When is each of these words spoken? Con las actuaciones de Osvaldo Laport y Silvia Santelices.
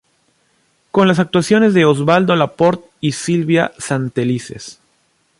Con 0.89 1.07
las 1.07 1.19
actuaciones 1.19 1.75
de 1.75 1.85
Osvaldo 1.85 2.35
Laport 2.35 2.83
y 3.01 3.11
Silvia 3.11 3.71
Santelices. 3.77 4.79